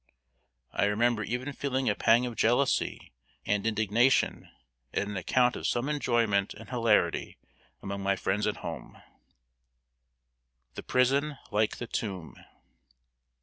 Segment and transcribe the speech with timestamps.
[0.71, 3.11] I remember even feeling a pang of jealousy
[3.45, 4.49] and indignation
[4.95, 7.37] at an account of some enjoyment and hilarity
[7.83, 8.93] among my friends at home.
[8.95, 9.03] [Sidenote:
[10.73, 12.35] THE PRISON LIKE THE TOMB.